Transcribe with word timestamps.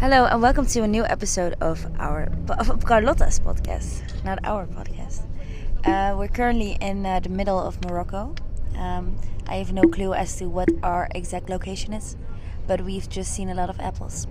Hello 0.00 0.26
and 0.26 0.42
welcome 0.42 0.66
to 0.66 0.82
a 0.82 0.88
new 0.88 1.04
episode 1.04 1.54
of 1.60 1.86
our 2.00 2.32
of 2.58 2.84
Carlotta's 2.84 3.38
podcast, 3.38 4.02
not 4.24 4.40
our 4.42 4.66
podcast. 4.66 5.22
Uh, 5.84 6.16
we're 6.18 6.26
currently 6.26 6.76
in 6.80 7.06
uh, 7.06 7.20
the 7.20 7.28
middle 7.28 7.60
of 7.60 7.80
Morocco. 7.84 8.34
Um, 8.76 9.16
I 9.46 9.56
have 9.56 9.72
no 9.72 9.82
clue 9.82 10.14
as 10.14 10.34
to 10.38 10.48
what 10.48 10.68
our 10.82 11.06
exact 11.14 11.48
location 11.48 11.92
is, 11.92 12.16
but 12.66 12.80
we've 12.80 13.08
just 13.08 13.32
seen 13.32 13.48
a 13.48 13.54
lot 13.54 13.70
of 13.70 13.78
apples. 13.78 14.26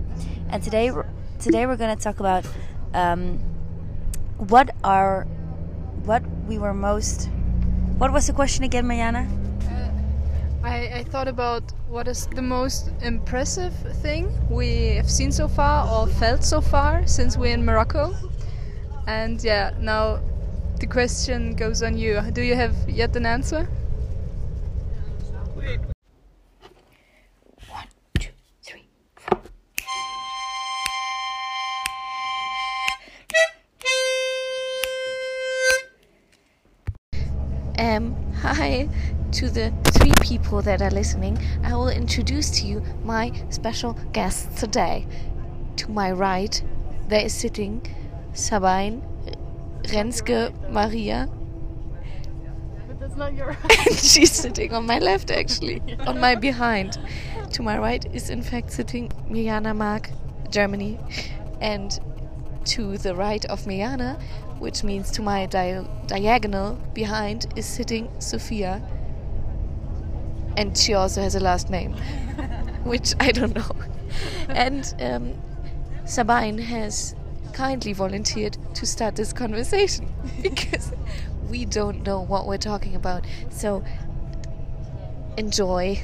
And 0.50 0.62
today, 0.62 0.92
today 1.40 1.64
we're 1.64 1.78
going 1.78 1.96
to 1.96 2.02
talk 2.02 2.20
about 2.20 2.44
um, 2.92 3.38
what 4.36 4.68
are 4.84 5.24
what 6.04 6.22
we 6.46 6.58
were 6.58 6.74
most. 6.74 7.30
What 7.96 8.12
was 8.12 8.26
the 8.26 8.34
question 8.34 8.64
again, 8.64 8.86
Mariana? 8.86 9.26
I, 10.66 10.98
I 10.98 11.04
thought 11.04 11.28
about 11.28 11.62
what 11.88 12.08
is 12.08 12.26
the 12.26 12.42
most 12.42 12.90
impressive 13.00 13.72
thing 14.02 14.28
we 14.50 14.96
have 14.96 15.08
seen 15.08 15.30
so 15.30 15.46
far 15.46 15.88
or 15.88 16.08
felt 16.08 16.42
so 16.42 16.60
far 16.60 17.06
since 17.06 17.36
we're 17.36 17.54
in 17.54 17.64
Morocco. 17.64 18.14
And 19.06 19.42
yeah, 19.44 19.74
now 19.78 20.18
the 20.80 20.88
question 20.88 21.54
goes 21.54 21.84
on 21.84 21.96
you. 21.96 22.20
Do 22.32 22.42
you 22.42 22.56
have 22.56 22.74
yet 22.88 23.14
an 23.14 23.26
answer? 23.26 23.68
Um, 37.78 38.16
hi 38.40 38.88
to 39.32 39.50
the 39.50 39.70
three 39.84 40.12
people 40.22 40.62
that 40.62 40.80
are 40.80 40.90
listening. 40.90 41.38
I 41.62 41.74
will 41.74 41.90
introduce 41.90 42.50
to 42.60 42.66
you 42.66 42.82
my 43.04 43.32
special 43.50 43.92
guests 44.12 44.58
today. 44.58 45.06
To 45.76 45.90
my 45.90 46.10
right, 46.12 46.62
there 47.08 47.26
is 47.26 47.34
sitting 47.34 47.82
Sabine 48.32 49.02
Renske 49.82 50.54
Maria. 50.70 51.28
But 52.86 52.98
that's 52.98 53.16
not 53.16 53.34
your 53.34 53.50
and 53.86 53.94
she's 53.94 54.32
sitting 54.32 54.72
on 54.72 54.86
my 54.86 54.98
left, 54.98 55.30
actually, 55.30 55.82
on 56.06 56.18
my 56.18 56.34
behind. 56.34 56.98
To 57.52 57.62
my 57.62 57.76
right 57.76 58.06
is, 58.14 58.30
in 58.30 58.40
fact, 58.40 58.72
sitting 58.72 59.10
Mirjana 59.28 59.76
Mark, 59.76 60.08
Germany. 60.48 60.98
And 61.60 61.98
to 62.66 62.98
the 62.98 63.14
right 63.14 63.44
of 63.46 63.64
Mirjana, 63.64 64.20
which 64.58 64.82
means 64.84 65.10
to 65.12 65.22
my 65.22 65.46
dia- 65.46 65.88
diagonal 66.06 66.74
behind, 66.94 67.46
is 67.56 67.66
sitting 67.66 68.08
Sophia. 68.18 68.82
And 70.56 70.76
she 70.76 70.94
also 70.94 71.20
has 71.20 71.34
a 71.34 71.40
last 71.40 71.70
name, 71.70 71.92
which 72.84 73.14
I 73.20 73.32
don't 73.32 73.54
know. 73.54 73.70
And 74.48 74.94
um, 75.00 75.34
Sabine 76.06 76.58
has 76.58 77.14
kindly 77.52 77.92
volunteered 77.92 78.56
to 78.74 78.86
start 78.86 79.16
this 79.16 79.32
conversation 79.32 80.12
because 80.42 80.92
we 81.50 81.64
don't 81.64 82.02
know 82.02 82.22
what 82.22 82.46
we're 82.46 82.58
talking 82.58 82.94
about. 82.94 83.26
So 83.50 83.82
enjoy. 85.36 86.00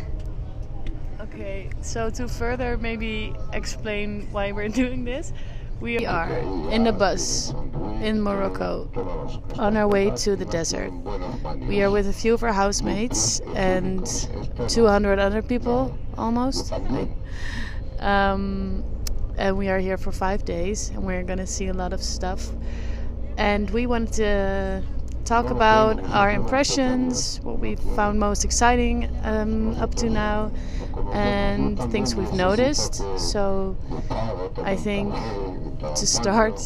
Okay, 1.21 1.71
so 1.81 2.11
to 2.11 2.29
further 2.29 2.77
maybe 2.77 3.35
explain 3.53 4.29
why 4.33 4.53
we're 4.53 4.69
doing 4.69 5.05
this, 5.05 5.33
we 5.81 6.07
are 6.07 6.31
in 6.71 6.87
a 6.87 6.93
bus 6.93 7.53
in 8.01 8.21
Morocco 8.21 8.89
on 9.59 9.77
our 9.77 9.89
way 9.89 10.11
to 10.11 10.37
the 10.37 10.45
desert. 10.45 10.93
We 11.69 11.83
are 11.83 11.91
with 11.91 12.09
a 12.09 12.13
few 12.13 12.35
of 12.35 12.43
our 12.43 12.53
housemates 12.53 13.41
and 13.55 14.07
200 14.69 15.19
other 15.19 15.43
people 15.43 15.97
almost. 16.17 16.73
Um, 18.01 18.85
and 19.37 19.57
we 19.57 19.69
are 19.69 19.79
here 19.79 19.97
for 19.97 20.13
five 20.13 20.45
days 20.45 20.91
and 20.91 21.05
we're 21.05 21.23
gonna 21.23 21.47
see 21.47 21.69
a 21.69 21.75
lot 21.75 21.93
of 21.93 22.03
stuff. 22.03 22.51
And 23.37 23.71
we 23.71 23.87
wanted 23.87 24.13
to 24.15 24.83
talk 25.25 25.51
about 25.51 26.03
our 26.11 26.31
impressions, 26.31 27.41
what 27.43 27.59
we 27.59 27.77
found 27.77 28.19
most 28.19 28.45
exciting 28.45 29.09
um, 29.23 29.75
up 29.77 29.95
to 29.97 30.11
now, 30.11 30.51
and 31.13 31.79
things 31.93 32.15
we've 32.15 32.33
noticed. 32.33 32.95
So 33.19 33.77
I 34.59 34.77
think 34.77 35.15
to 35.15 36.07
start, 36.07 36.61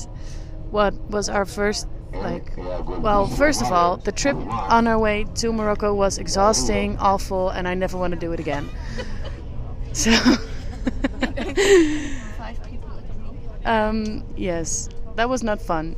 what 0.71 0.95
was 1.11 1.29
our 1.29 1.45
first 1.45 1.87
like 2.13 2.51
well 2.57 3.27
first 3.27 3.61
of 3.61 3.71
all 3.71 3.99
the 3.99 4.13
trip 4.13 4.37
on 4.37 4.87
our 4.87 4.99
way 4.99 5.25
to 5.35 5.53
morocco 5.53 5.95
was 5.95 6.17
exhausting 6.17 6.97
awful 6.97 7.51
and 7.51 7.69
i 7.69 7.75
never 7.75 7.99
want 7.99 8.15
to 8.15 8.19
do 8.19 8.33
it 8.33 8.41
again 8.41 8.67
so 9.93 10.11
um, 13.67 14.25
yes 14.37 14.89
that 15.17 15.29
was 15.29 15.43
not 15.43 15.61
fun 15.61 15.95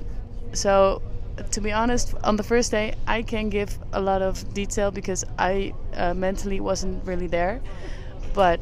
so 0.52 1.02
to 1.50 1.60
be 1.60 1.72
honest 1.72 2.14
on 2.24 2.36
the 2.36 2.42
first 2.42 2.70
day 2.70 2.94
i 3.06 3.22
can't 3.22 3.50
give 3.50 3.78
a 3.92 4.00
lot 4.00 4.22
of 4.22 4.52
detail 4.54 4.90
because 4.90 5.24
i 5.38 5.72
uh, 5.94 6.14
mentally 6.14 6.60
wasn't 6.60 7.04
really 7.04 7.26
there 7.26 7.60
but 8.34 8.60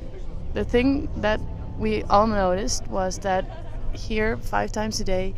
the 0.55 0.65
thing 0.65 1.09
that 1.17 1.41
we 1.79 2.03
all 2.05 2.27
noticed 2.27 2.87
was 2.89 3.19
that 3.19 3.45
here 3.93 4.37
five 4.37 4.73
times 4.73 5.01
a 5.01 5.05
day 5.05 5.35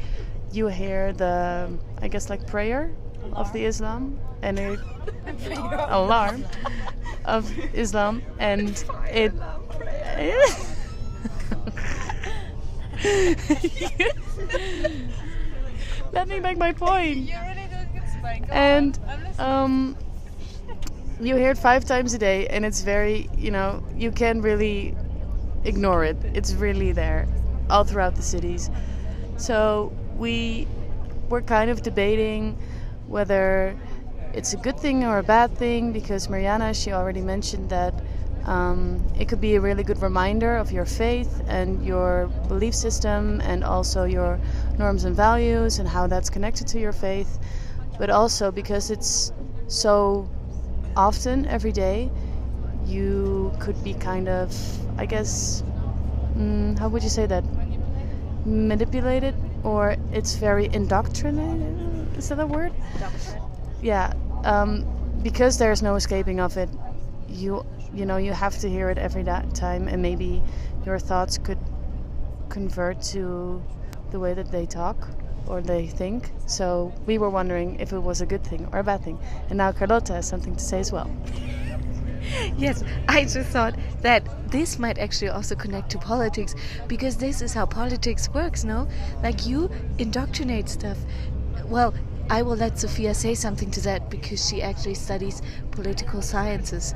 you 0.52 0.68
hear 0.68 1.12
the 1.12 1.68
i 2.02 2.08
guess 2.08 2.30
like 2.30 2.46
prayer 2.46 2.90
alarm. 3.22 3.34
of 3.34 3.52
the 3.52 3.64
islam 3.64 4.18
and 4.42 4.58
it 4.58 4.78
alarm 5.88 6.44
of 7.24 7.50
islam 7.74 8.22
and 8.38 8.84
it 9.06 9.32
let 16.12 16.28
me 16.28 16.40
make 16.40 16.58
my 16.58 16.72
point. 16.72 17.28
point 17.28 18.50
and 18.50 18.98
um, 19.38 19.96
you 21.20 21.36
hear 21.36 21.50
it 21.50 21.58
five 21.58 21.84
times 21.84 22.14
a 22.14 22.18
day 22.18 22.46
and 22.48 22.64
it's 22.64 22.82
very 22.82 23.28
you 23.36 23.50
know 23.50 23.82
you 23.96 24.10
can't 24.10 24.42
really 24.42 24.96
ignore 25.64 26.04
it. 26.04 26.16
It's 26.34 26.54
really 26.54 26.92
there 26.92 27.26
all 27.70 27.84
throughout 27.84 28.14
the 28.14 28.22
cities. 28.22 28.70
So 29.36 29.92
we 30.16 30.66
were 31.28 31.42
kind 31.42 31.70
of 31.70 31.82
debating 31.82 32.58
whether 33.06 33.76
it's 34.32 34.52
a 34.52 34.56
good 34.56 34.78
thing 34.78 35.04
or 35.04 35.18
a 35.18 35.22
bad 35.22 35.56
thing 35.56 35.92
because 35.92 36.28
Mariana 36.28 36.74
she 36.74 36.92
already 36.92 37.20
mentioned 37.20 37.70
that 37.70 37.94
um, 38.44 39.04
it 39.18 39.28
could 39.28 39.40
be 39.40 39.56
a 39.56 39.60
really 39.60 39.82
good 39.82 40.00
reminder 40.00 40.56
of 40.56 40.72
your 40.72 40.86
faith 40.86 41.42
and 41.48 41.84
your 41.84 42.28
belief 42.48 42.74
system 42.74 43.40
and 43.42 43.62
also 43.62 44.04
your 44.04 44.40
norms 44.78 45.04
and 45.04 45.14
values 45.16 45.78
and 45.78 45.88
how 45.88 46.06
that's 46.06 46.30
connected 46.30 46.66
to 46.68 46.78
your 46.78 46.92
faith 46.92 47.38
but 47.98 48.10
also 48.10 48.50
because 48.50 48.90
it's 48.90 49.32
so 49.66 50.28
often 50.96 51.46
every 51.46 51.72
day 51.72 52.10
you 52.86 53.52
could 53.58 53.82
be 53.84 53.92
kind 53.94 54.28
of 54.28 54.54
i 54.98 55.04
guess 55.04 55.62
mm, 56.36 56.78
how 56.78 56.88
would 56.88 57.02
you 57.02 57.08
say 57.08 57.26
that? 57.26 57.44
Manipulated 58.44 59.34
or 59.62 59.96
it's 60.12 60.36
very 60.36 60.68
indoctrinated 60.72 62.16
is 62.16 62.28
that 62.30 62.40
a 62.40 62.46
word? 62.46 62.72
Yeah 63.82 64.12
um, 64.44 64.86
because 65.22 65.58
there's 65.58 65.82
no 65.82 65.96
escaping 65.96 66.40
of 66.40 66.56
it 66.56 66.70
you 67.28 67.64
you 67.92 68.06
know 68.06 68.16
you 68.16 68.32
have 68.32 68.56
to 68.58 68.68
hear 68.68 68.90
it 68.90 68.98
every 68.98 69.22
that 69.24 69.54
time 69.54 69.88
and 69.88 70.00
maybe 70.00 70.42
your 70.86 70.98
thoughts 70.98 71.36
could 71.38 71.58
convert 72.48 73.02
to 73.02 73.62
the 74.10 74.18
way 74.18 74.34
that 74.34 74.50
they 74.50 74.66
talk 74.66 75.08
or 75.46 75.62
they 75.62 75.86
think 75.86 76.30
so 76.46 76.92
we 77.06 77.18
were 77.18 77.30
wondering 77.30 77.78
if 77.80 77.92
it 77.92 77.98
was 77.98 78.20
a 78.20 78.26
good 78.26 78.44
thing 78.44 78.68
or 78.72 78.80
a 78.80 78.84
bad 78.84 79.02
thing 79.02 79.18
and 79.48 79.58
now 79.58 79.72
carlotta 79.72 80.12
has 80.12 80.26
something 80.26 80.54
to 80.54 80.62
say 80.62 80.78
as 80.78 80.92
well 80.92 81.10
yes, 82.58 82.82
I 83.08 83.22
just 83.22 83.50
thought 83.50 83.74
that 84.02 84.50
this 84.50 84.78
might 84.78 84.98
actually 84.98 85.28
also 85.28 85.54
connect 85.54 85.90
to 85.90 85.98
politics 85.98 86.54
because 86.86 87.16
this 87.16 87.42
is 87.42 87.54
how 87.54 87.66
politics 87.66 88.28
works, 88.30 88.64
no? 88.64 88.88
Like 89.22 89.46
you 89.46 89.70
indoctrinate 89.98 90.68
stuff. 90.68 90.98
Well, 91.66 91.94
I 92.30 92.42
will 92.42 92.56
let 92.56 92.78
Sophia 92.78 93.14
say 93.14 93.34
something 93.34 93.70
to 93.72 93.80
that 93.82 94.10
because 94.10 94.46
she 94.46 94.62
actually 94.62 94.94
studies 94.94 95.40
political 95.70 96.20
sciences. 96.22 96.94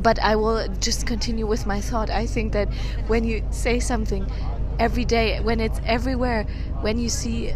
But 0.00 0.18
I 0.20 0.36
will 0.36 0.68
just 0.80 1.06
continue 1.06 1.46
with 1.46 1.66
my 1.66 1.80
thought. 1.80 2.10
I 2.10 2.26
think 2.26 2.52
that 2.52 2.72
when 3.06 3.24
you 3.24 3.44
say 3.50 3.80
something 3.80 4.26
every 4.78 5.04
day, 5.04 5.40
when 5.40 5.60
it's 5.60 5.80
everywhere, 5.84 6.44
when 6.80 6.98
you 6.98 7.08
see 7.08 7.52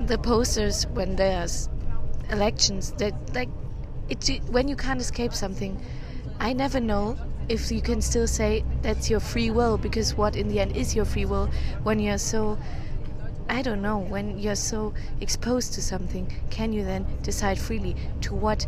the 0.00 0.18
posters 0.18 0.86
when 0.88 1.16
there's 1.16 1.68
elections, 2.30 2.92
that 2.98 3.14
like 3.34 3.48
it 4.08 4.40
when 4.50 4.68
you 4.68 4.76
can't 4.76 5.00
escape 5.00 5.32
something, 5.32 5.80
I 6.40 6.52
never 6.52 6.80
know 6.80 7.16
if 7.48 7.70
you 7.70 7.80
can 7.80 8.00
still 8.02 8.26
say 8.26 8.64
that's 8.82 9.08
your 9.08 9.20
free 9.20 9.50
will 9.50 9.78
because 9.78 10.14
what 10.16 10.36
in 10.36 10.48
the 10.48 10.60
end 10.60 10.76
is 10.76 10.96
your 10.96 11.04
free 11.04 11.24
will 11.24 11.48
when 11.84 12.00
you're 12.00 12.18
so 12.18 12.58
I 13.48 13.62
don't 13.62 13.82
know 13.82 13.98
when 13.98 14.38
you're 14.38 14.56
so 14.56 14.92
exposed 15.20 15.74
to 15.74 15.82
something 15.82 16.32
can 16.50 16.72
you 16.72 16.84
then 16.84 17.06
decide 17.22 17.58
freely 17.58 17.94
to 18.22 18.34
what 18.34 18.66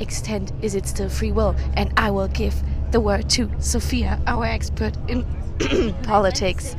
extent 0.00 0.52
is 0.62 0.74
it 0.74 0.86
still 0.86 1.08
free 1.08 1.32
will? 1.32 1.54
And 1.74 1.92
I 1.96 2.10
will 2.10 2.28
give 2.28 2.54
the 2.90 3.00
word 3.00 3.28
to 3.30 3.50
Sophia, 3.60 4.20
our 4.26 4.44
expert 4.44 4.96
in 5.08 5.24
politics. 6.02 6.74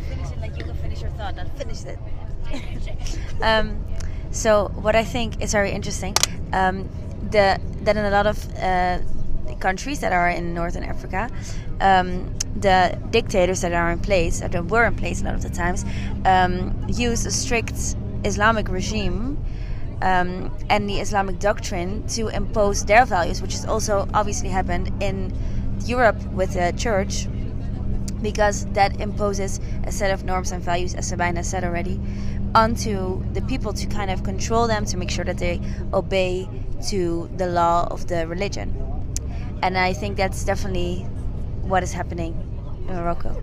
Um, 3.41 3.83
so 4.31 4.69
what 4.75 4.95
I 4.95 5.03
think 5.03 5.41
is 5.41 5.51
very 5.51 5.71
interesting, 5.71 6.15
um, 6.53 6.89
the 7.31 7.59
that 7.83 7.97
in 7.97 8.05
a 8.05 8.11
lot 8.11 8.27
of 8.27 8.37
uh, 8.57 8.99
countries 9.59 9.99
that 10.01 10.13
are 10.13 10.29
in 10.29 10.53
northern 10.53 10.83
Africa, 10.83 11.29
um, 11.79 12.33
the 12.55 12.97
dictators 13.09 13.61
that 13.61 13.73
are 13.73 13.91
in 13.91 13.99
place, 13.99 14.41
that 14.41 14.53
were 14.65 14.85
in 14.85 14.95
place 14.95 15.21
a 15.21 15.25
lot 15.25 15.35
of 15.35 15.41
the 15.41 15.49
times, 15.49 15.85
um, 16.25 16.85
use 16.87 17.25
a 17.25 17.31
strict 17.31 17.95
Islamic 18.23 18.69
regime 18.69 19.37
um, 20.01 20.55
and 20.69 20.89
the 20.89 20.99
Islamic 20.99 21.39
doctrine 21.39 22.05
to 22.07 22.27
impose 22.29 22.85
their 22.85 23.05
values, 23.05 23.41
which 23.41 23.53
has 23.53 23.65
also 23.65 24.07
obviously 24.13 24.49
happened 24.49 24.91
in 25.01 25.33
Europe 25.87 26.21
with 26.33 26.53
the 26.53 26.73
church, 26.77 27.27
because 28.21 28.65
that 28.73 28.99
imposes 29.01 29.59
a 29.85 29.91
set 29.91 30.11
of 30.11 30.23
norms 30.23 30.51
and 30.51 30.63
values, 30.63 30.93
as 30.95 31.07
Sabina 31.07 31.43
said 31.43 31.63
already, 31.63 31.99
onto 32.53 33.23
the 33.33 33.41
people 33.43 33.73
to 33.73 33.87
kind 33.87 34.11
of 34.11 34.23
control 34.23 34.67
them, 34.67 34.85
to 34.85 34.97
make 34.97 35.09
sure 35.09 35.25
that 35.25 35.37
they 35.37 35.59
obey 35.93 36.47
to 36.89 37.29
the 37.37 37.47
law 37.47 37.87
of 37.89 38.07
the 38.07 38.27
religion. 38.27 38.73
And 39.63 39.77
I 39.77 39.93
think 39.93 40.17
that's 40.17 40.43
definitely 40.43 41.03
what 41.61 41.83
is 41.83 41.93
happening 41.93 42.33
in 42.87 42.95
Morocco. 42.95 43.41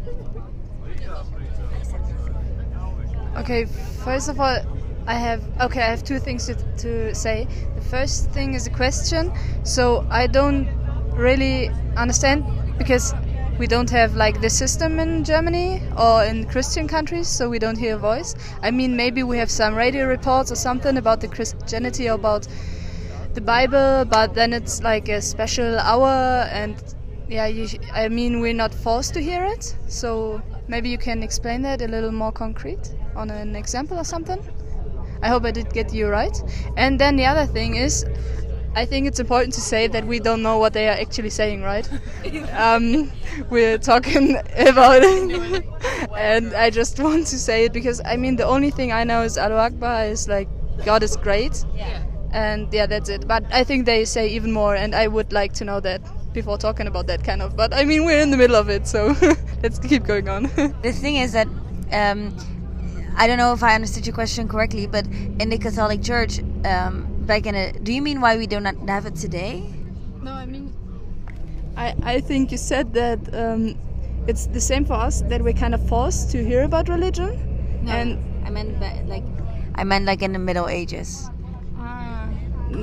Okay, 3.37 3.67
first 4.05 4.29
of 4.29 4.41
all, 4.41 4.59
I 5.07 5.15
have 5.15 5.43
okay. 5.61 5.81
I 5.81 5.91
have 5.91 6.05
two 6.05 6.19
things 6.19 6.47
to, 6.47 6.55
to 6.55 7.15
say. 7.15 7.47
The 7.77 7.81
first 7.81 8.31
thing 8.31 8.55
is 8.55 8.67
a 8.67 8.71
question. 8.71 9.33
So 9.63 10.07
I 10.11 10.27
don't 10.27 10.69
really 11.19 11.69
understand 11.97 12.45
because 12.79 13.13
we 13.59 13.67
don't 13.67 13.91
have 13.91 14.15
like 14.15 14.41
the 14.41 14.49
system 14.49 15.01
in 15.01 15.25
Germany 15.25 15.83
or 15.99 16.25
in 16.25 16.45
Christian 16.47 16.87
countries, 16.87 17.29
so 17.29 17.49
we 17.49 17.59
don't 17.59 17.77
hear 17.77 17.97
a 17.97 17.99
voice. 17.99 18.35
I 18.63 18.71
mean, 18.71 18.97
maybe 18.97 19.25
we 19.25 19.37
have 19.39 19.51
some 19.51 19.75
radio 19.75 20.07
reports 20.07 20.53
or 20.53 20.55
something 20.55 20.97
about 20.97 21.21
the 21.21 21.29
Christianity 21.29 22.09
or 22.09 22.15
about 22.15 22.47
the 23.35 23.41
Bible, 23.41 24.05
but 24.05 24.35
then 24.35 24.53
it's 24.53 24.83
like 24.83 25.09
a 25.09 25.21
special 25.21 25.79
hour, 25.81 26.47
and 26.53 26.77
yeah, 27.29 27.47
you, 27.47 27.69
I 27.93 28.09
mean, 28.09 28.41
we're 28.41 28.55
not 28.55 28.73
forced 28.73 29.13
to 29.15 29.21
hear 29.21 29.45
it. 29.45 29.77
So 29.89 30.41
maybe 30.69 30.89
you 30.89 30.99
can 30.99 31.23
explain 31.23 31.63
that 31.63 31.83
a 31.83 31.89
little 31.89 32.13
more 32.13 32.33
concrete 32.33 32.95
on 33.17 33.31
an 33.31 33.57
example 33.57 33.99
or 33.99 34.05
something. 34.05 34.41
I 35.21 35.29
hope 35.29 35.45
I 35.45 35.51
did 35.51 35.73
get 35.73 35.93
you 35.93 36.07
right. 36.07 36.37
And 36.77 36.99
then 36.99 37.17
the 37.17 37.27
other 37.27 37.45
thing 37.45 37.75
is, 37.75 38.05
I 38.75 38.85
think 38.85 39.07
it's 39.09 39.19
important 39.19 39.55
to 39.55 39.61
say 39.61 39.89
that 39.89 40.05
we 40.05 40.21
don't 40.21 40.43
know 40.43 40.59
what 40.59 40.73
they 40.73 40.89
are 40.89 40.93
actually 41.01 41.31
saying, 41.31 41.63
right? 41.63 41.89
um, 42.57 43.11
we're 43.51 43.79
talking 43.79 44.37
about 44.57 45.01
it, 45.03 45.65
and 46.17 46.55
I 46.55 46.71
just 46.71 46.99
want 47.01 47.27
to 47.29 47.39
say 47.39 47.65
it 47.65 47.73
because 47.73 48.01
I 48.05 48.17
mean 48.17 48.37
the 48.37 48.47
only 48.47 48.71
thing 48.71 48.93
I 48.93 49.05
know 49.05 49.23
is 49.23 49.37
Allahu 49.39 49.59
Akbar 49.75 50.05
is 50.05 50.29
like 50.29 50.49
God 50.85 51.03
is 51.03 51.17
great, 51.17 51.65
Yeah. 51.75 52.03
and 52.33 52.73
yeah, 52.73 52.87
that's 52.87 53.09
it. 53.09 53.27
But 53.27 53.45
I 53.53 53.65
think 53.65 53.87
they 53.87 54.05
say 54.05 54.29
even 54.29 54.53
more, 54.53 54.77
and 54.77 54.95
I 54.95 55.09
would 55.09 55.33
like 55.33 55.55
to 55.55 55.65
know 55.65 55.81
that 55.81 56.01
before 56.33 56.59
talking 56.59 56.87
about 56.87 57.07
that 57.09 57.25
kind 57.25 57.43
of. 57.43 57.57
But 57.57 57.75
I 57.75 57.85
mean 57.85 58.05
we're 58.05 58.21
in 58.21 58.31
the 58.31 58.37
middle 58.37 58.57
of 58.57 58.69
it, 58.69 58.87
so 58.87 59.17
let's 59.63 59.79
keep 59.81 60.05
going 60.05 60.29
on. 60.29 60.43
The 60.83 60.93
thing 60.93 61.17
is 61.17 61.33
that 61.33 61.49
um, 61.91 62.37
I 63.17 63.27
don't 63.27 63.39
know 63.39 63.53
if 63.55 63.63
I 63.65 63.75
understood 63.75 64.07
your 64.07 64.15
question 64.15 64.47
correctly, 64.47 64.87
but 64.87 65.07
in 65.41 65.49
the 65.49 65.59
Catholic 65.59 66.03
Church, 66.03 66.39
um, 66.65 67.09
back 67.29 67.47
in 67.47 67.55
it, 67.55 67.85
do 67.85 67.93
you 67.93 68.03
mean 68.03 68.21
why 68.21 68.37
we 68.37 68.47
do 68.49 68.59
not 68.59 68.75
have 68.89 69.07
it 69.07 69.15
today? 69.15 69.63
No, 70.23 70.33
I 70.33 70.47
mean, 70.47 70.75
I, 71.77 71.95
I 72.03 72.21
think 72.21 72.51
you 72.51 72.59
said 72.59 72.93
that 72.95 73.21
um, 73.33 73.77
it's 74.27 74.47
the 74.47 74.61
same 74.61 74.85
for 74.85 74.95
us 74.95 75.23
that 75.29 75.41
we're 75.43 75.53
kind 75.53 75.75
of 75.75 75.87
forced 75.89 76.31
to 76.33 76.45
hear 76.45 76.65
about 76.65 76.89
religion. 76.89 77.31
And 77.87 78.19
I 78.47 78.51
meant 78.51 78.81
ba- 78.81 79.05
like 79.07 79.25
I 79.77 79.85
meant 79.85 80.05
like 80.07 80.23
in 80.23 80.33
the 80.33 80.39
Middle 80.39 80.69
Ages. 80.69 81.31
Ah, 81.79 82.29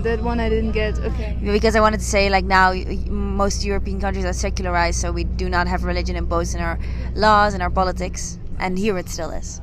that 0.05 0.21
one 0.21 0.39
I 0.39 0.47
didn't 0.49 0.71
get. 0.71 0.97
Okay. 0.99 1.37
Because 1.43 1.75
I 1.75 1.81
wanted 1.81 1.99
to 1.99 2.05
say 2.05 2.29
like 2.29 2.45
now 2.45 2.71
y- 2.71 2.85
y- 2.87 3.09
most 3.09 3.65
European 3.65 3.99
countries 3.99 4.25
are 4.25 4.33
secularized, 4.33 4.99
so 5.01 5.11
we 5.11 5.25
do 5.25 5.49
not 5.49 5.67
have 5.67 5.83
religion 5.83 6.15
imposed 6.15 6.55
in 6.55 6.61
our 6.61 6.79
laws 7.13 7.53
and 7.53 7.61
our 7.61 7.69
politics, 7.69 8.39
and 8.59 8.79
here 8.79 8.97
it 8.97 9.09
still 9.09 9.31
is. 9.31 9.61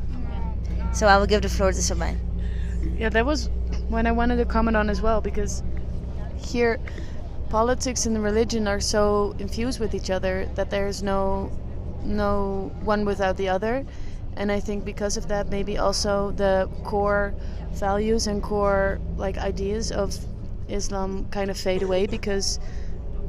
So 0.92 1.06
I 1.06 1.16
will 1.18 1.26
give 1.26 1.42
the 1.42 1.48
floor 1.48 1.72
to 1.72 1.82
Sabine. 1.82 2.20
Yeah, 2.98 3.08
that 3.08 3.24
was 3.24 3.48
when 3.92 4.06
I 4.06 4.12
wanted 4.12 4.36
to 4.38 4.46
comment 4.46 4.74
on 4.74 4.88
as 4.88 5.02
well 5.02 5.20
because 5.20 5.62
here 6.38 6.80
politics 7.50 8.06
and 8.06 8.16
the 8.16 8.20
religion 8.20 8.66
are 8.66 8.80
so 8.80 9.36
infused 9.38 9.78
with 9.80 9.94
each 9.94 10.08
other 10.10 10.48
that 10.54 10.70
there's 10.70 11.02
no 11.02 11.52
no 12.02 12.72
one 12.82 13.04
without 13.04 13.36
the 13.36 13.48
other. 13.50 13.84
And 14.36 14.50
I 14.50 14.60
think 14.60 14.86
because 14.86 15.18
of 15.18 15.28
that 15.28 15.50
maybe 15.50 15.76
also 15.76 16.30
the 16.32 16.70
core 16.84 17.34
values 17.72 18.26
and 18.26 18.42
core 18.42 18.98
like 19.18 19.36
ideas 19.36 19.92
of 19.92 20.16
Islam 20.68 21.26
kind 21.30 21.50
of 21.50 21.58
fade 21.58 21.82
away 21.82 22.06
because 22.06 22.58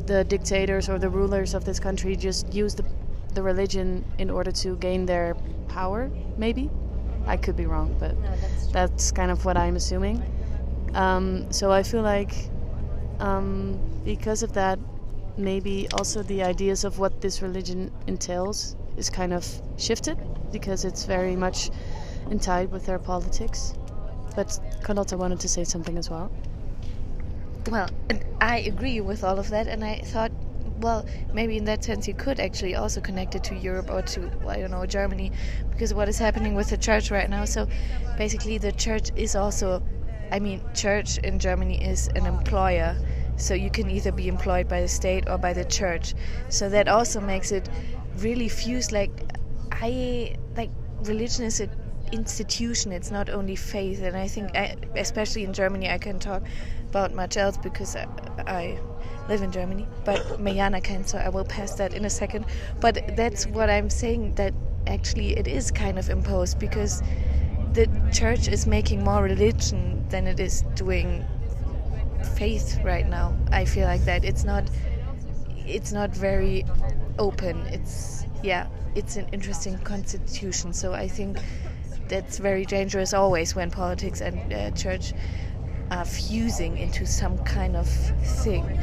the 0.06 0.24
dictators 0.24 0.88
or 0.88 0.98
the 0.98 1.10
rulers 1.10 1.54
of 1.54 1.66
this 1.66 1.80
country 1.80 2.16
just 2.16 2.54
use 2.54 2.74
the 2.74 2.86
the 3.34 3.44
religion 3.44 4.06
in 4.18 4.30
order 4.30 4.52
to 4.52 4.76
gain 4.78 5.06
their 5.08 5.36
power 5.68 6.10
maybe 6.38 6.70
I 7.26 7.38
could 7.38 7.56
be 7.56 7.66
wrong, 7.66 7.96
but 8.00 8.16
that's 8.72 9.12
kind 9.12 9.32
of 9.32 9.46
what 9.46 9.58
I'm 9.58 9.76
assuming. 9.76 10.22
Um, 10.94 11.52
so 11.52 11.72
I 11.72 11.84
feel 11.84 12.02
like 12.02 12.50
um, 13.20 13.80
because 14.04 14.44
of 14.44 14.54
that, 14.54 14.80
maybe 15.38 15.88
also 15.94 16.22
the 16.24 16.44
ideas 16.44 16.84
of 16.84 17.00
what 17.00 17.22
this 17.22 17.42
religion 17.42 17.92
entails 18.08 18.76
is 18.98 19.10
kind 19.10 19.34
of 19.34 19.48
shifted 19.78 20.18
because 20.52 20.86
it's 20.86 21.06
very 21.06 21.36
much 21.36 21.72
tied 22.42 22.72
with 22.72 22.86
their 22.86 23.00
politics. 23.00 23.74
But 24.36 24.60
Carlotta 24.84 25.18
wanted 25.18 25.40
to 25.42 25.48
say 25.48 25.64
something 25.64 25.98
as 25.98 26.10
well. 26.10 26.32
Well, 27.70 27.90
I 28.42 28.60
agree 28.60 29.00
with 29.02 29.24
all 29.24 29.40
of 29.40 29.50
that, 29.50 29.68
and 29.68 29.84
I 29.84 30.00
thought, 30.00 30.32
well, 30.80 31.06
maybe 31.34 31.58
in 31.58 31.66
that 31.66 31.84
sense 31.84 32.08
you 32.08 32.14
could 32.14 32.40
actually 32.40 32.76
also 32.76 33.00
connect 33.00 33.36
it 33.36 33.44
to 33.46 33.56
Europe 33.56 33.90
or 33.90 34.02
to, 34.02 34.32
I 34.48 34.60
don't 34.60 34.72
know, 34.72 34.86
Germany, 34.86 35.32
because 35.72 35.94
what 35.94 36.10
is 36.10 36.18
happening 36.18 36.56
with 36.56 36.70
the 36.70 36.78
church 36.78 37.10
right 37.10 37.30
now. 37.30 37.46
So 37.46 37.68
basically, 38.18 38.58
the 38.58 38.72
church 38.72 39.12
is 39.16 39.36
also, 39.36 39.82
I 40.34 40.40
mean, 40.40 40.62
church 40.74 41.20
in 41.20 41.38
Germany 41.38 41.80
is 41.84 42.08
an 42.16 42.26
employer. 42.26 42.98
So 43.38 43.54
you 43.54 43.70
can 43.70 43.90
either 43.90 44.12
be 44.12 44.28
employed 44.28 44.68
by 44.68 44.82
the 44.82 44.88
state 44.88 45.30
or 45.30 45.38
by 45.38 45.54
the 45.54 45.64
church. 45.64 46.16
So 46.50 46.70
that 46.70 46.88
also 46.88 47.22
makes 47.22 47.52
it 47.52 47.70
really 48.18 48.50
fused. 48.50 48.92
Like, 48.92 49.12
I, 49.72 50.36
like, 50.58 50.72
religion 51.04 51.46
is 51.46 51.60
an 51.60 51.70
institution, 52.12 52.92
it's 52.92 53.12
not 53.12 53.30
only 53.30 53.56
faith. 53.56 54.02
And 54.02 54.18
I 54.18 54.28
think, 54.28 54.58
I, 54.58 54.76
especially 54.96 55.44
in 55.44 55.54
Germany, 55.54 55.88
I 55.88 56.00
can 56.00 56.18
talk 56.18 56.42
about 56.90 57.14
much 57.14 57.38
else 57.38 57.58
because 57.58 57.96
I, 57.96 58.08
I 58.48 58.80
live 59.30 59.44
in 59.44 59.52
Germany. 59.52 59.88
But 60.04 60.40
Mayana 60.40 60.84
can, 60.84 61.06
so 61.06 61.20
I 61.20 61.30
will 61.30 61.46
pass 61.46 61.76
that 61.76 61.94
in 61.94 62.06
a 62.06 62.10
second. 62.10 62.46
But 62.82 63.16
that's 63.16 63.46
what 63.46 63.70
I'm 63.70 63.90
saying 63.90 64.34
that 64.36 64.56
actually 64.88 65.38
it 65.38 65.48
is 65.48 65.70
kind 65.70 66.00
of 66.00 66.10
imposed 66.10 66.58
because 66.58 67.04
the 67.74 67.90
church 68.12 68.48
is 68.48 68.68
making 68.68 69.04
more 69.04 69.24
religion 69.24 70.06
than 70.10 70.28
it 70.28 70.40
is 70.40 70.62
doing 70.76 71.26
faith 72.36 72.80
right 72.84 73.08
now. 73.08 73.34
I 73.52 73.66
feel 73.66 73.86
like 73.86 74.06
that 74.06 74.24
it's 74.24 74.44
not 74.44 74.70
it's 75.66 75.92
not 75.92 76.12
very 76.12 76.66
open. 77.18 77.58
It's 77.68 78.26
yeah, 78.44 78.68
it's 78.96 79.16
an 79.16 79.28
interesting 79.32 79.78
constitution. 79.80 80.74
So 80.74 80.94
I 80.94 81.08
think 81.08 81.38
that's 82.08 82.38
very 82.38 82.66
dangerous 82.66 83.14
always 83.14 83.56
when 83.56 83.72
politics 83.72 84.22
and 84.22 84.54
uh, 84.54 84.72
church 84.72 85.14
are 85.90 86.06
fusing 86.06 86.78
into 86.78 87.06
some 87.06 87.38
kind 87.40 87.76
of 87.76 87.88
thing. 87.88 88.80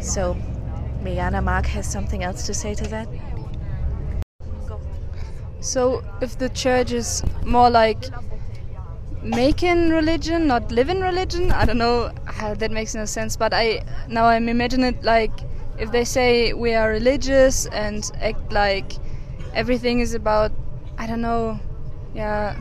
So 0.00 0.36
Mayana 1.02 1.42
Mark 1.42 1.66
has 1.66 1.90
something 1.90 2.22
else 2.22 2.44
to 2.46 2.54
say 2.54 2.74
to 2.74 2.84
that. 2.88 3.08
So 5.66 6.04
if 6.20 6.38
the 6.38 6.48
church 6.48 6.92
is 6.92 7.24
more 7.44 7.68
like 7.68 8.04
making 9.20 9.90
religion, 9.90 10.46
not 10.46 10.70
living 10.70 11.00
religion, 11.00 11.50
I 11.50 11.64
don't 11.64 11.78
know 11.78 12.12
that 12.58 12.70
makes 12.70 12.94
no 12.94 13.04
sense. 13.04 13.36
But 13.36 13.52
I 13.52 13.82
now 14.06 14.26
I'm 14.26 14.48
imagining 14.48 14.94
it 14.94 15.02
like 15.02 15.32
if 15.76 15.90
they 15.90 16.04
say 16.04 16.52
we 16.52 16.74
are 16.74 16.88
religious 16.88 17.66
and 17.66 18.08
act 18.20 18.52
like 18.52 18.92
everything 19.54 19.98
is 19.98 20.14
about, 20.14 20.52
I 20.98 21.08
don't 21.08 21.20
know, 21.20 21.58
yeah, 22.14 22.56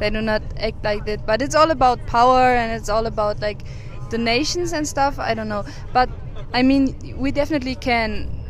they 0.00 0.10
do 0.10 0.20
not 0.20 0.42
act 0.58 0.82
like 0.82 1.04
that. 1.04 1.24
But 1.24 1.42
it's 1.42 1.54
all 1.54 1.70
about 1.70 2.04
power 2.08 2.56
and 2.56 2.72
it's 2.72 2.88
all 2.88 3.06
about 3.06 3.40
like 3.40 3.62
donations 4.10 4.72
and 4.72 4.86
stuff. 4.86 5.20
I 5.20 5.34
don't 5.34 5.48
know, 5.48 5.64
but 5.92 6.10
I 6.52 6.62
mean 6.62 7.14
we 7.16 7.30
definitely 7.30 7.76
can 7.76 8.41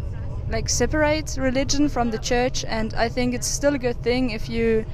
like 0.53 0.69
separate 0.69 1.37
religion 1.39 1.89
from 1.89 2.11
the 2.11 2.19
church 2.19 2.65
and 2.69 2.95
i 2.95 3.09
think 3.09 3.35
it's 3.35 3.47
still 3.47 3.75
a 3.75 3.79
good 3.79 4.01
thing 4.03 4.31
if 4.31 4.49
you 4.49 4.85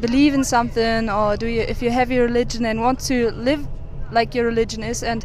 believe 0.00 0.34
in 0.34 0.42
something 0.42 1.10
or 1.10 1.36
do 1.36 1.46
you 1.46 1.60
if 1.62 1.82
you 1.82 1.90
have 1.90 2.10
your 2.10 2.24
religion 2.24 2.64
and 2.66 2.80
want 2.80 2.98
to 2.98 3.30
live 3.32 3.66
like 4.10 4.34
your 4.34 4.46
religion 4.46 4.82
is 4.82 5.02
and 5.02 5.24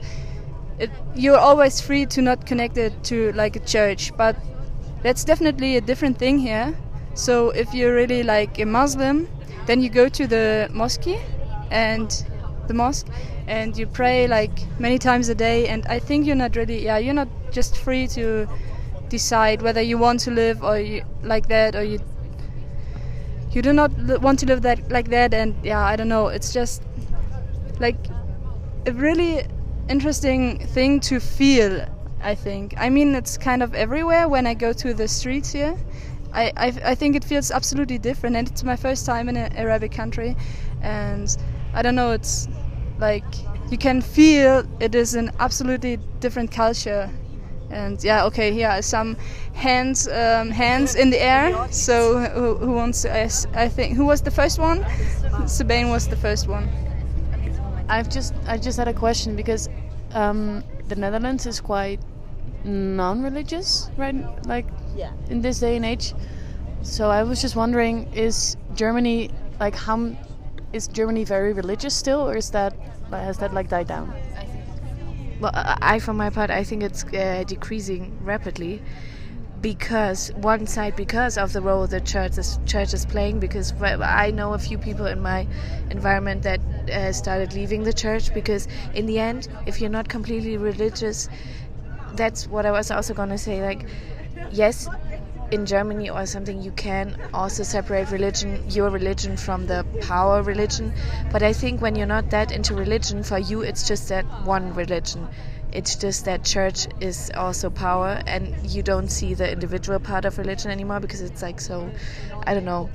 it, 0.80 0.90
you're 1.16 1.38
always 1.38 1.80
free 1.80 2.06
to 2.06 2.22
not 2.22 2.46
connect 2.46 2.78
it 2.78 2.92
to 3.04 3.32
like 3.34 3.56
a 3.56 3.60
church 3.60 4.12
but 4.18 4.36
that's 5.04 5.26
definitely 5.26 5.76
a 5.76 5.82
different 5.82 6.18
thing 6.18 6.40
here. 6.40 6.74
So 7.14 7.50
if 7.50 7.74
you're 7.74 7.94
really 7.94 8.24
like 8.24 8.58
a 8.60 8.66
Muslim, 8.66 9.28
then 9.68 9.84
you 9.84 9.90
go 9.90 10.10
to 10.10 10.26
the 10.26 10.70
mosque 10.74 11.08
and 11.70 12.10
the 12.68 12.74
mosque 12.74 13.08
and 13.48 13.78
you 13.78 13.86
pray 13.86 14.28
like 14.28 14.58
many 14.80 14.98
times 14.98 15.28
a 15.28 15.36
day 15.36 15.68
and 15.68 15.86
I 15.88 16.00
think 16.00 16.26
you're 16.26 16.38
not 16.38 16.56
really 16.56 16.84
yeah 16.84 16.98
you're 16.98 17.14
not 17.14 17.28
just 17.52 17.76
free 17.78 18.08
to 18.08 18.48
decide 19.14 19.62
whether 19.62 19.82
you 19.82 19.96
want 19.96 20.20
to 20.20 20.32
live 20.32 20.64
or 20.64 20.80
you, 20.80 21.04
like 21.22 21.48
that 21.48 21.76
or 21.76 21.84
you 21.84 22.00
you 23.52 23.62
do 23.62 23.72
not 23.72 23.92
want 24.26 24.40
to 24.40 24.48
live 24.48 24.64
that 24.64 24.80
like 24.90 25.10
that 25.10 25.36
and 25.36 25.54
yeah 25.64 25.84
I 25.92 25.96
don't 25.96 26.10
know. 26.10 26.28
It's 26.30 26.52
just 26.52 26.82
like 27.80 28.08
a 28.88 28.92
really 28.92 29.46
interesting 29.88 30.66
thing 30.76 31.00
to 31.02 31.20
feel 31.20 31.86
I 32.22 32.34
think. 32.34 32.74
I 32.78 32.90
mean 32.90 33.14
it's 33.14 33.38
kind 33.38 33.62
of 33.62 33.76
everywhere 33.76 34.28
when 34.28 34.48
I 34.48 34.56
go 34.56 34.74
to 34.74 34.94
the 34.96 35.08
streets 35.08 35.52
here. 35.52 35.78
I, 36.34 36.46
I, 36.58 36.68
I 36.92 36.96
think 36.96 37.16
it 37.16 37.24
feels 37.24 37.52
absolutely 37.52 38.00
different 38.00 38.36
and 38.36 38.50
it's 38.50 38.64
my 38.64 38.76
first 38.76 39.06
time 39.06 39.30
in 39.30 39.38
an 39.38 39.54
Arabic 39.56 39.92
country 39.92 40.36
and 40.82 41.38
I 41.76 41.84
don't 41.84 41.94
know 41.94 42.12
it's 42.14 42.48
like 42.98 43.32
you 43.70 43.78
can 43.78 44.02
feel 44.02 44.64
it 44.80 44.96
is 44.96 45.14
an 45.14 45.30
absolutely 45.40 45.98
different 46.20 46.52
culture 46.52 47.12
and 47.74 48.04
yeah 48.04 48.26
okay 48.26 48.54
here 48.54 48.70
are 48.70 48.82
some 48.82 49.16
hands 49.54 50.08
um, 50.08 50.50
hands 50.52 50.96
in 50.96 51.10
the 51.10 51.20
air 51.22 51.48
so 51.72 52.18
who, 52.20 52.56
who 52.56 52.72
wants 52.74 53.02
to 53.02 53.10
ask 53.10 53.50
I 53.56 53.68
think 53.70 53.98
who 53.98 54.06
was 54.06 54.22
the 54.22 54.32
first 54.32 54.60
one 54.60 54.86
Sabine 55.48 55.90
was 55.90 56.08
the 56.08 56.16
first 56.16 56.48
one 56.48 56.70
I've 57.90 58.10
just 58.10 58.34
I 58.48 58.58
just 58.58 58.78
had 58.78 58.88
a 58.88 58.94
question 58.94 59.36
because 59.36 59.70
um, 60.14 60.64
the 60.88 60.96
Netherlands 60.96 61.46
is 61.46 61.60
quite 61.60 62.00
non-religious, 62.64 63.90
right? 63.98 64.16
Like 64.48 64.66
Yeah. 64.96 65.12
in 65.30 65.42
this 65.42 65.60
day 65.60 65.76
and 65.76 65.86
age. 65.86 66.14
So 66.82 67.10
I 67.10 67.24
was 67.24 67.42
just 67.42 67.56
wondering, 67.56 68.12
is 68.14 68.56
Germany 68.76 69.32
like 69.60 69.76
how 69.76 69.94
m- 69.96 70.18
is 70.72 70.88
Germany 70.88 71.24
very 71.24 71.54
religious 71.54 71.94
still, 71.96 72.22
or 72.22 72.36
is 72.38 72.50
that 72.52 72.74
has 73.12 73.38
that 73.40 73.54
like 73.54 73.70
died 73.70 73.88
down? 73.88 74.14
Well, 75.44 75.52
I, 75.54 76.00
for 76.00 76.14
my 76.14 76.30
part, 76.30 76.50
I 76.50 76.64
think 76.64 76.84
it's 76.84 77.04
uh, 77.04 77.44
decreasing 77.46 78.18
rapidly 78.24 78.82
because 79.60 80.32
one 80.36 80.68
side 80.68 80.96
because 80.96 81.38
of 81.38 81.52
the 81.52 81.60
role 81.60 81.86
the 81.86 82.00
church 82.00 82.38
is, 82.38 82.60
church 82.66 82.94
is 82.94 83.06
playing. 83.06 83.42
Because 83.42 83.74
I 83.82 84.32
know 84.32 84.54
a 84.54 84.58
few 84.58 84.78
people 84.78 85.06
in 85.06 85.22
my 85.22 85.46
environment 85.92 86.44
that 86.44 86.62
uh, 86.90 87.12
started 87.12 87.52
leaving 87.52 87.84
the 87.84 87.92
church 87.92 88.34
because 88.34 88.70
in 88.94 89.06
the 89.06 89.20
end, 89.20 89.50
if 89.66 89.82
you're 89.82 89.90
not 89.90 90.08
completely 90.08 90.56
religious, 90.56 91.28
that's 92.14 92.48
what 92.48 92.66
I 92.66 92.72
was 92.72 92.90
also 92.90 93.14
gonna 93.14 93.38
say. 93.38 93.62
Like, 93.62 93.86
yes, 94.54 94.88
in 95.54 95.68
Germany 95.68 96.10
or 96.10 96.26
something, 96.26 96.62
you 96.64 96.72
can 96.72 97.16
also 97.34 97.62
separate 97.62 98.10
religion, 98.10 98.64
your 98.70 98.90
religion, 98.90 99.38
from 99.38 99.68
the 99.68 99.86
power 100.02 100.42
religion. 100.42 100.92
But 101.32 101.44
I 101.44 101.54
think 101.54 101.80
when 101.80 101.96
you're 101.96 102.08
not 102.08 102.32
that 102.32 102.52
into 102.52 102.74
religion, 102.74 103.22
for 103.22 103.38
you, 103.38 103.62
it's 103.62 103.88
just 103.88 104.10
that 104.10 104.26
one 104.46 104.74
religion. 104.74 105.28
It's 105.72 105.96
just 105.96 106.26
that 106.26 106.44
church 106.44 106.88
is 107.00 107.32
also 107.36 107.70
power, 107.70 108.22
and 108.26 108.56
you 108.70 108.82
don't 108.82 109.10
see 109.10 109.36
the 109.36 109.52
individual 109.52 110.00
part 110.00 110.26
of 110.26 110.40
religion 110.40 110.72
anymore 110.72 111.00
because 111.00 111.22
it's 111.22 111.42
like 111.44 111.62
so, 111.62 111.90
I 112.48 112.56
don't 112.56 112.66
know, 112.66 112.90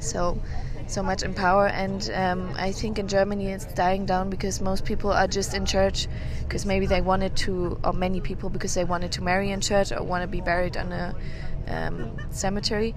so 0.00 0.40
so 0.86 1.02
much 1.02 1.22
in 1.22 1.34
power. 1.34 1.66
And 1.66 2.10
um, 2.12 2.52
I 2.56 2.72
think 2.72 2.98
in 2.98 3.08
Germany 3.08 3.52
it's 3.52 3.64
dying 3.64 4.06
down 4.06 4.30
because 4.30 4.60
most 4.60 4.84
people 4.84 5.12
are 5.12 5.26
just 5.26 5.54
in 5.54 5.64
church 5.66 6.08
because 6.40 6.66
maybe 6.66 6.86
they 6.86 7.00
wanted 7.00 7.36
to, 7.36 7.78
or 7.82 7.92
many 7.92 8.20
people 8.20 8.50
because 8.50 8.74
they 8.74 8.84
wanted 8.84 9.12
to 9.12 9.22
marry 9.22 9.50
in 9.50 9.60
church 9.60 9.92
or 9.92 10.02
want 10.02 10.22
to 10.22 10.28
be 10.28 10.40
buried 10.40 10.76
in 10.76 10.92
a 10.92 11.14
um, 11.68 12.16
cemetery, 12.30 12.94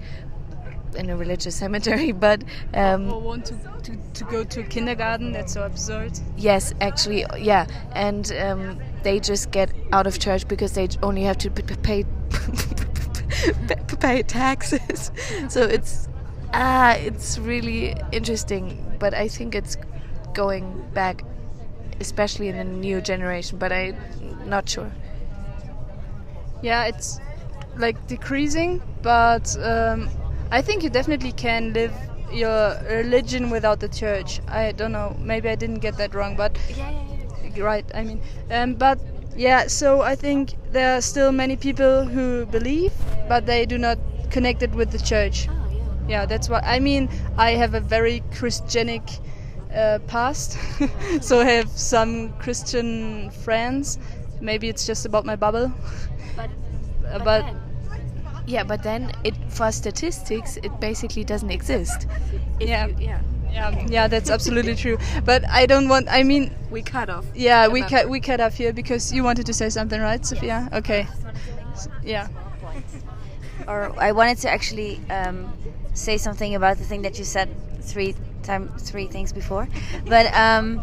in 0.96 1.10
a 1.10 1.16
religious 1.16 1.56
cemetery. 1.56 2.12
But 2.28 2.42
um, 2.74 3.12
or 3.12 3.20
want 3.20 3.46
to, 3.46 3.54
to, 3.82 3.96
to 4.14 4.24
go 4.24 4.44
to 4.44 4.62
kindergarten 4.64 5.32
that's 5.32 5.52
so 5.54 5.62
absurd 5.64 6.18
Yes, 6.36 6.74
actually, 6.80 7.24
yeah, 7.38 7.66
and 7.92 8.30
um, 8.32 8.78
they 9.02 9.20
just 9.20 9.50
get 9.50 9.72
out 9.92 10.06
of 10.06 10.18
church 10.18 10.46
because 10.48 10.72
they 10.72 10.88
only 11.02 11.22
have 11.22 11.38
to 11.38 11.50
pay 11.50 12.04
pay 14.00 14.22
taxes. 14.22 15.10
So 15.48 15.62
it's 15.62 16.08
ah, 16.52 16.94
it's 16.94 17.38
really 17.38 17.94
interesting, 18.12 18.96
but 18.98 19.14
I 19.14 19.28
think 19.28 19.54
it's 19.54 19.76
going 20.34 20.84
back, 20.94 21.24
especially 22.00 22.48
in 22.48 22.56
the 22.56 22.64
new 22.64 23.00
generation. 23.00 23.58
But 23.58 23.72
I'm 23.72 23.96
not 24.46 24.68
sure. 24.68 24.90
yeah 26.62 26.86
it's 26.90 27.20
like 27.78 28.06
decreasing 28.06 28.80
but 29.02 29.56
um, 29.62 30.08
i 30.50 30.60
think 30.62 30.82
you 30.82 30.90
definitely 30.90 31.32
can 31.32 31.72
live 31.72 31.92
your 32.32 32.76
religion 32.90 33.48
without 33.48 33.80
the 33.80 33.88
church. 33.88 34.40
I 34.48 34.72
don't 34.72 34.92
know 34.92 35.16
maybe 35.18 35.48
i 35.48 35.54
didn't 35.54 35.78
get 35.78 35.96
that 35.96 36.14
wrong 36.14 36.36
but 36.36 36.58
yeah, 36.76 36.92
right 37.56 37.86
i 37.94 38.04
mean 38.04 38.20
um, 38.50 38.74
but 38.74 38.98
yeah 39.36 39.66
so 39.66 40.02
i 40.02 40.14
think 40.14 40.54
there 40.72 40.96
are 40.96 41.00
still 41.00 41.32
many 41.32 41.56
people 41.56 42.04
who 42.04 42.44
believe 42.46 42.92
but 43.28 43.46
they 43.46 43.64
do 43.64 43.78
not 43.78 43.98
connect 44.30 44.62
it 44.62 44.72
with 44.72 44.90
the 44.90 44.98
church. 44.98 45.48
Yeah. 46.08 46.24
That's 46.26 46.48
what 46.48 46.64
i 46.64 46.80
mean 46.80 47.08
i 47.36 47.50
have 47.52 47.74
a 47.74 47.80
very 47.80 48.22
christianic 48.32 49.02
uh, 49.74 49.98
past 50.06 50.56
so 51.20 51.40
i 51.40 51.44
have 51.44 51.68
some 51.70 52.32
christian 52.38 53.30
friends. 53.30 53.98
Maybe 54.40 54.68
it's 54.68 54.86
just 54.86 55.04
about 55.04 55.24
my 55.26 55.36
bubble. 55.36 55.72
But, 56.36 56.50
Uh, 57.10 57.18
but 57.24 57.44
Yeah, 58.48 58.64
but 58.64 58.82
then 58.82 59.12
it 59.24 59.34
for 59.50 59.70
statistics, 59.70 60.56
it 60.62 60.72
basically 60.80 61.22
doesn't 61.24 61.50
exist. 61.50 62.06
If 62.58 62.68
Yeah. 62.68 62.86
you- 62.86 62.96
yeah. 62.98 63.20
yeah. 63.52 63.86
Yeah 63.88 64.08
that's 64.08 64.30
absolutely 64.30 64.74
true. 64.74 64.96
But 65.24 65.42
i 65.60 65.66
don't 65.66 65.88
want 65.88 66.06
i 66.10 66.22
mean 66.22 66.50
We 66.70 66.82
cut 66.82 67.08
off. 67.10 67.24
yeah 67.34 67.68
we 67.68 67.80
cut 67.82 68.08
we 68.08 68.20
cut 68.20 68.40
off 68.40 68.54
here 68.56 68.72
because 68.72 69.12
you 69.12 69.22
wanted 69.24 69.46
to 69.46 69.52
say 69.52 69.68
something 69.70 70.00
right 70.00 70.24
sophia? 70.24 70.68
Okay. 70.72 71.06
S- 71.74 71.88
yeah. 72.04 72.28
Or 73.66 73.92
I 74.08 74.12
wanted 74.12 74.38
to 74.38 74.50
actually 74.50 75.00
um, 75.10 75.52
say 75.94 76.16
something 76.16 76.54
about 76.54 76.78
the 76.78 76.84
thing 76.84 77.02
that 77.02 77.18
you 77.18 77.24
said 77.24 77.48
three 77.82 78.14
time 78.42 78.68
three 78.78 79.06
things 79.06 79.32
before, 79.32 79.68
but 80.06 80.26
um, 80.34 80.80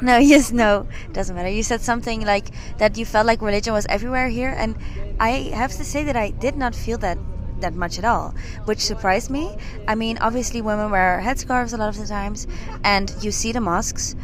no, 0.00 0.16
yes, 0.32 0.52
no, 0.52 0.86
doesn't 1.12 1.34
matter. 1.34 1.48
You 1.48 1.62
said 1.62 1.80
something 1.80 2.24
like 2.24 2.50
that 2.78 2.96
you 2.96 3.04
felt 3.04 3.26
like 3.26 3.42
religion 3.42 3.72
was 3.72 3.86
everywhere 3.86 4.28
here, 4.28 4.54
and 4.56 4.76
I 5.20 5.52
have 5.54 5.72
to 5.72 5.84
say 5.84 6.04
that 6.04 6.16
I 6.16 6.30
did 6.30 6.56
not 6.56 6.74
feel 6.74 6.98
that 6.98 7.18
that 7.60 7.74
much 7.74 7.98
at 7.98 8.04
all, 8.04 8.34
which 8.66 8.78
surprised 8.78 9.30
me. 9.30 9.56
I 9.88 9.94
mean, 9.94 10.18
obviously, 10.18 10.62
women 10.62 10.90
wear 10.90 11.20
headscarves 11.24 11.72
a 11.72 11.76
lot 11.76 11.88
of 11.88 11.98
the 11.98 12.06
times, 12.06 12.46
and 12.84 13.12
you 13.20 13.32
see 13.32 13.52
the 13.52 13.60
mosques. 13.60 14.14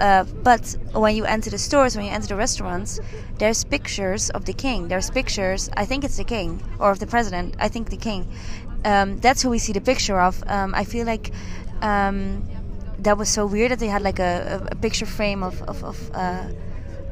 Uh, 0.00 0.24
but 0.42 0.76
when 0.92 1.14
you 1.14 1.24
enter 1.26 1.50
the 1.50 1.58
stores, 1.58 1.94
when 1.94 2.06
you 2.06 2.10
enter 2.10 2.28
the 2.28 2.36
restaurants, 2.36 2.98
there's 3.38 3.64
pictures 3.64 4.30
of 4.30 4.46
the 4.46 4.52
king. 4.54 4.88
There's 4.88 5.10
pictures. 5.10 5.68
I 5.76 5.84
think 5.84 6.04
it's 6.04 6.16
the 6.16 6.24
king 6.24 6.62
or 6.78 6.90
of 6.90 6.98
the 6.98 7.06
president. 7.06 7.54
I 7.58 7.68
think 7.68 7.90
the 7.90 7.98
king. 7.98 8.26
Um, 8.84 9.18
that's 9.18 9.42
who 9.42 9.50
we 9.50 9.58
see 9.58 9.74
the 9.74 9.80
picture 9.82 10.18
of. 10.18 10.42
Um, 10.46 10.74
I 10.74 10.84
feel 10.84 11.04
like 11.04 11.32
um, 11.82 12.48
that 13.04 13.16
was 13.18 13.28
so 13.28 13.46
weird 13.46 13.70
that 13.70 13.78
they 13.78 13.88
had 13.88 14.02
like 14.02 14.18
a, 14.18 14.66
a, 14.70 14.74
picture 14.76 15.06
frame 15.06 15.42
of 15.42 15.62
of 15.62 15.82
of, 15.84 16.10
uh, 16.14 16.48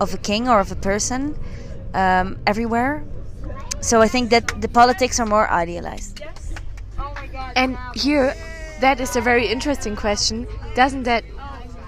of 0.01 0.15
a 0.15 0.19
king 0.19 0.49
or 0.49 0.61
of 0.61 0.71
a 0.73 0.77
person 0.77 1.35
um, 1.95 2.39
everywhere. 2.47 3.05
So 3.81 4.01
I 4.01 4.09
think 4.09 4.31
that 4.31 4.61
the 4.61 4.69
politics 4.69 5.21
are 5.21 5.27
more 5.27 5.49
idealized. 5.49 6.21
And 7.55 7.79
here, 7.95 8.35
that 8.81 9.01
is 9.01 9.17
a 9.17 9.21
very 9.21 9.47
interesting 9.47 9.97
question. 9.97 10.47
Doesn't 10.75 11.05
that 11.05 11.25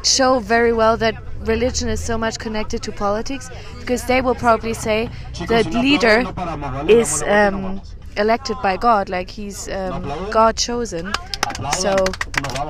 show 0.02 0.38
very 0.38 0.72
well 0.72 0.96
that 0.96 1.14
religion 1.40 1.88
is 1.88 2.02
so 2.02 2.16
much 2.18 2.38
connected 2.38 2.82
to 2.82 2.92
politics? 2.92 3.50
Because 3.78 4.04
they 4.04 4.20
will 4.20 4.34
probably 4.34 4.74
say 4.74 5.08
the 5.46 5.64
leader 5.82 6.24
is 6.88 7.22
um, 7.22 7.80
elected 8.16 8.56
by 8.62 8.76
God, 8.76 9.08
like 9.08 9.30
he's 9.30 9.68
um, 9.68 10.02
God 10.30 10.56
chosen. 10.56 11.12
So, 11.78 11.96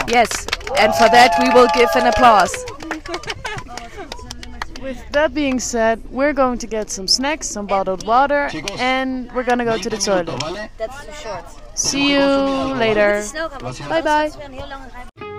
yes, 0.08 0.46
and 0.78 0.94
for 0.94 1.08
that 1.08 1.34
we 1.40 1.48
will 1.50 1.68
give 1.74 1.88
an 1.94 2.06
applause. 2.06 2.64
With 4.80 4.98
that 5.12 5.34
being 5.34 5.60
said, 5.60 6.02
we're 6.10 6.32
going 6.32 6.56
to 6.58 6.66
get 6.66 6.90
some 6.90 7.06
snacks, 7.06 7.46
some 7.46 7.66
bottled 7.66 8.06
water, 8.06 8.48
and 8.78 9.30
we're 9.32 9.42
gonna 9.44 9.66
go 9.66 9.76
to 9.76 9.90
the 9.90 9.98
toilet. 9.98 10.70
That's 10.78 11.04
too 11.04 11.12
short. 11.12 11.44
See 11.74 12.12
you 12.12 12.24
later. 12.74 13.22
Bye 13.88 14.00
bye. 14.00 15.29